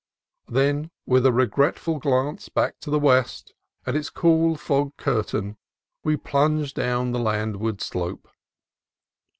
[0.47, 3.53] Then, with a regretful glance back to the west
[3.85, 5.57] and its cool fog curtain,
[6.03, 8.27] we plunged down the landward slope.